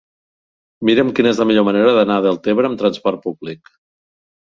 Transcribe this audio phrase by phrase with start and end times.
[0.89, 3.75] Mira'm quina és la millor manera d'anar a Deltebre amb trasport públic.